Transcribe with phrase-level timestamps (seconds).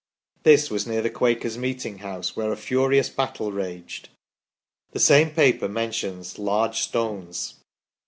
[0.41, 4.09] This was near the Quakers' meeting house, where a furious battle raged."
[4.93, 7.53] The same paper mentions "large stones